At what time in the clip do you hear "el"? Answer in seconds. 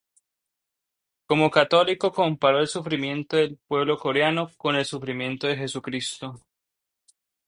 2.59-2.65, 4.75-4.83